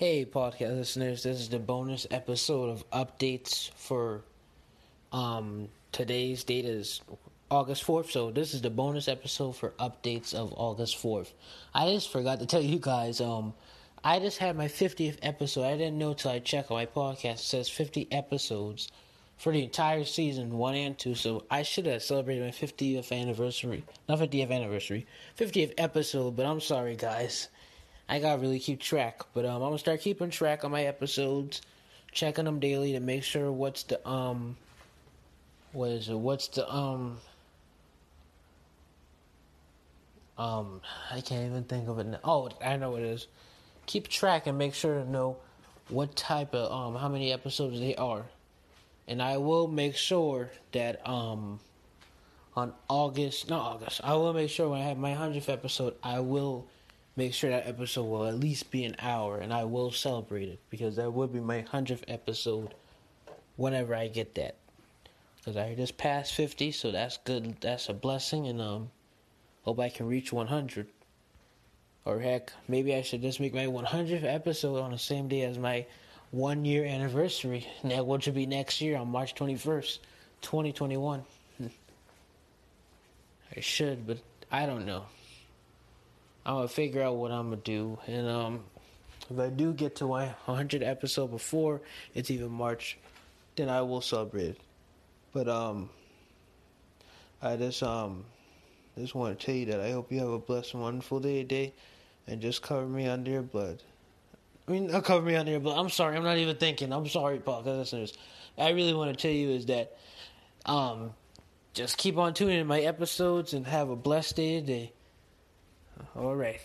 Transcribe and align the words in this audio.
Hey, 0.00 0.24
podcast 0.24 0.78
listeners, 0.78 1.24
this 1.24 1.40
is 1.40 1.50
the 1.50 1.58
bonus 1.58 2.06
episode 2.10 2.70
of 2.70 2.88
updates 2.90 3.70
for 3.72 4.22
um 5.12 5.68
today's 5.92 6.42
date 6.42 6.64
is 6.64 7.02
August 7.50 7.86
4th, 7.86 8.10
so 8.10 8.30
this 8.30 8.54
is 8.54 8.62
the 8.62 8.70
bonus 8.70 9.08
episode 9.08 9.56
for 9.56 9.72
updates 9.72 10.32
of 10.32 10.54
August 10.56 10.96
4th. 10.96 11.32
I 11.74 11.92
just 11.92 12.10
forgot 12.10 12.40
to 12.40 12.46
tell 12.46 12.62
you 12.62 12.78
guys 12.78 13.20
um 13.20 13.52
I 14.02 14.20
just 14.20 14.38
had 14.38 14.56
my 14.56 14.68
50th 14.68 15.18
episode. 15.20 15.64
I 15.64 15.76
didn't 15.76 15.98
know 15.98 16.14
till 16.14 16.30
I 16.30 16.38
checked 16.38 16.70
on 16.70 16.78
my 16.78 16.86
podcast. 16.86 17.34
It 17.34 17.38
says 17.40 17.68
50 17.68 18.08
episodes 18.10 18.90
for 19.36 19.52
the 19.52 19.62
entire 19.62 20.04
season, 20.04 20.56
1 20.56 20.74
and 20.76 20.98
2, 20.98 21.14
so 21.14 21.44
I 21.50 21.62
should 21.62 21.84
have 21.84 22.02
celebrated 22.02 22.42
my 22.42 22.52
50th 22.52 23.12
anniversary. 23.12 23.84
Not 24.08 24.20
50th 24.20 24.50
anniversary, 24.50 25.06
50th 25.38 25.74
episode, 25.76 26.36
but 26.36 26.46
I'm 26.46 26.60
sorry 26.60 26.96
guys. 26.96 27.48
I 28.10 28.18
gotta 28.18 28.42
really 28.42 28.58
keep 28.58 28.80
track. 28.80 29.22
But 29.32 29.44
um, 29.44 29.62
I'm 29.62 29.68
gonna 29.68 29.78
start 29.78 30.00
keeping 30.00 30.30
track 30.30 30.64
on 30.64 30.72
my 30.72 30.82
episodes, 30.82 31.62
checking 32.10 32.44
them 32.44 32.58
daily 32.58 32.92
to 32.92 33.00
make 33.00 33.22
sure 33.22 33.52
what's 33.52 33.84
the 33.84 34.06
um, 34.06 34.56
what 35.72 35.90
is 35.90 36.08
it? 36.08 36.18
What's 36.18 36.48
the 36.48 36.68
um, 36.68 37.18
um, 40.36 40.80
I 41.12 41.20
can't 41.20 41.46
even 41.46 41.62
think 41.62 41.88
of 41.88 42.00
it. 42.00 42.06
Now. 42.08 42.18
Oh, 42.24 42.50
I 42.60 42.76
know 42.76 42.90
what 42.90 43.02
it 43.02 43.06
is. 43.06 43.28
Keep 43.86 44.08
track 44.08 44.48
and 44.48 44.58
make 44.58 44.74
sure 44.74 44.98
to 44.98 45.08
know 45.08 45.36
what 45.88 46.16
type 46.16 46.52
of 46.52 46.72
um, 46.72 47.00
how 47.00 47.08
many 47.08 47.32
episodes 47.32 47.78
they 47.78 47.94
are, 47.94 48.24
and 49.06 49.22
I 49.22 49.36
will 49.36 49.68
make 49.68 49.94
sure 49.94 50.50
that 50.72 51.06
um, 51.08 51.60
on 52.56 52.72
August, 52.88 53.48
not 53.48 53.60
August, 53.60 54.00
I 54.02 54.14
will 54.14 54.32
make 54.32 54.50
sure 54.50 54.68
when 54.68 54.80
I 54.80 54.84
have 54.84 54.98
my 54.98 55.14
hundredth 55.14 55.48
episode, 55.48 55.94
I 56.02 56.18
will 56.18 56.66
make 57.16 57.34
sure 57.34 57.50
that 57.50 57.66
episode 57.66 58.04
will 58.04 58.26
at 58.26 58.38
least 58.38 58.70
be 58.70 58.84
an 58.84 58.96
hour 59.00 59.38
and 59.38 59.52
I 59.52 59.64
will 59.64 59.90
celebrate 59.90 60.48
it 60.48 60.60
because 60.70 60.96
that 60.96 61.12
would 61.12 61.32
be 61.32 61.40
my 61.40 61.62
100th 61.62 62.04
episode 62.08 62.74
whenever 63.56 63.94
I 63.94 64.08
get 64.08 64.34
that. 64.36 64.56
Because 65.36 65.56
I 65.56 65.74
just 65.74 65.96
passed 65.96 66.34
50, 66.34 66.72
so 66.72 66.90
that's 66.90 67.18
good. 67.18 67.56
That's 67.60 67.88
a 67.88 67.94
blessing, 67.94 68.46
and 68.46 68.60
um, 68.60 68.90
hope 69.62 69.80
I 69.80 69.88
can 69.88 70.06
reach 70.06 70.32
100. 70.32 70.86
Or 72.04 72.20
heck, 72.20 72.52
maybe 72.68 72.94
I 72.94 73.02
should 73.02 73.22
just 73.22 73.40
make 73.40 73.54
my 73.54 73.66
100th 73.66 74.24
episode 74.24 74.80
on 74.80 74.90
the 74.90 74.98
same 74.98 75.28
day 75.28 75.42
as 75.42 75.58
my 75.58 75.86
one 76.30 76.64
year 76.64 76.84
anniversary, 76.84 77.66
that 77.84 78.06
which 78.06 78.32
be 78.34 78.46
next 78.46 78.80
year 78.80 78.96
on 78.96 79.08
March 79.08 79.34
21st, 79.34 79.98
2021. 80.42 81.22
I 83.56 83.60
should, 83.60 84.06
but 84.06 84.18
I 84.50 84.66
don't 84.66 84.86
know. 84.86 85.04
Gonna 86.56 86.68
figure 86.68 87.02
out 87.02 87.16
what 87.16 87.30
I'm 87.30 87.50
gonna 87.50 87.62
do, 87.62 87.98
and 88.06 88.28
um, 88.28 88.64
if 89.30 89.38
I 89.38 89.48
do 89.50 89.72
get 89.72 89.94
to 89.96 90.06
my 90.08 90.26
100 90.46 90.82
episode 90.82 91.28
before 91.28 91.80
it's 92.14 92.30
even 92.30 92.50
March, 92.50 92.98
then 93.54 93.68
I 93.68 93.82
will 93.82 94.00
celebrate. 94.00 94.56
But 95.32 95.48
um, 95.48 95.90
I 97.40 97.56
just 97.56 97.84
um, 97.84 98.24
just 98.98 99.14
want 99.14 99.38
to 99.38 99.46
tell 99.46 99.54
you 99.54 99.66
that 99.66 99.80
I 99.80 99.92
hope 99.92 100.10
you 100.10 100.18
have 100.18 100.28
a 100.28 100.38
blessed 100.40 100.74
wonderful 100.74 101.20
day 101.20 101.42
today, 101.42 101.72
and 102.26 102.40
just 102.40 102.62
cover 102.62 102.86
me 102.86 103.06
under 103.06 103.30
your 103.30 103.42
blood. 103.42 103.82
I 104.66 104.72
mean, 104.72 104.90
cover 105.02 105.22
me 105.24 105.36
under 105.36 105.52
your 105.52 105.60
blood. 105.60 105.78
I'm 105.78 105.88
sorry, 105.88 106.16
I'm 106.16 106.24
not 106.24 106.38
even 106.38 106.56
thinking. 106.56 106.92
I'm 106.92 107.06
sorry, 107.06 107.38
podcast 107.38 107.78
listeners. 107.78 108.18
I 108.58 108.70
really 108.70 108.92
want 108.92 109.16
to 109.16 109.22
tell 109.22 109.34
you 109.34 109.50
is 109.50 109.66
that 109.66 109.96
um, 110.66 111.14
just 111.74 111.96
keep 111.96 112.18
on 112.18 112.34
tuning 112.34 112.58
in 112.58 112.66
my 112.66 112.80
episodes 112.80 113.54
and 113.54 113.66
have 113.68 113.88
a 113.88 113.96
blessed 113.96 114.34
day 114.36 114.60
today. 114.60 114.92
All 116.16 116.34
right. 116.34 116.60